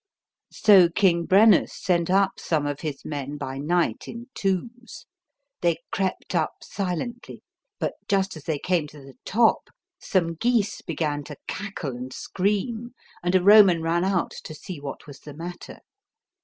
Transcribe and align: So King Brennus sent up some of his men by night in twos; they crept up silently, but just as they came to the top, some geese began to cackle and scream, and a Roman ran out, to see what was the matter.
So 0.51 0.89
King 0.89 1.25
Brennus 1.27 1.75
sent 1.79 2.09
up 2.09 2.39
some 2.39 2.65
of 2.65 2.79
his 2.79 3.05
men 3.05 3.37
by 3.37 3.59
night 3.59 4.07
in 4.07 4.31
twos; 4.33 5.05
they 5.61 5.77
crept 5.91 6.33
up 6.33 6.53
silently, 6.63 7.43
but 7.77 7.93
just 8.07 8.35
as 8.35 8.45
they 8.45 8.57
came 8.57 8.87
to 8.87 8.99
the 8.99 9.13
top, 9.25 9.69
some 9.99 10.33
geese 10.33 10.81
began 10.81 11.23
to 11.25 11.35
cackle 11.47 11.91
and 11.95 12.11
scream, 12.11 12.95
and 13.21 13.35
a 13.35 13.43
Roman 13.43 13.83
ran 13.83 14.03
out, 14.03 14.31
to 14.45 14.55
see 14.55 14.79
what 14.79 15.05
was 15.05 15.19
the 15.19 15.35
matter. 15.35 15.77